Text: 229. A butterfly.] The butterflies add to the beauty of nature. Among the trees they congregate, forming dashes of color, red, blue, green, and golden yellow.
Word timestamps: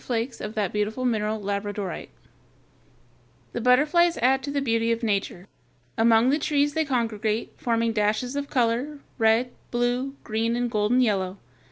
229. 0.01 0.87
A 0.87 0.89
butterfly.] 0.89 2.05
The 3.53 3.61
butterflies 3.61 4.17
add 4.17 4.41
to 4.41 4.49
the 4.49 4.59
beauty 4.59 4.91
of 4.91 5.03
nature. 5.03 5.47
Among 5.95 6.31
the 6.31 6.39
trees 6.39 6.73
they 6.73 6.85
congregate, 6.85 7.53
forming 7.57 7.93
dashes 7.93 8.35
of 8.35 8.49
color, 8.49 8.97
red, 9.19 9.51
blue, 9.69 10.15
green, 10.23 10.55
and 10.55 10.71
golden 10.71 11.01
yellow. 11.01 11.37